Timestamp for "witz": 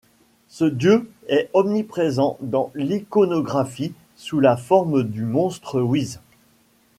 5.79-6.19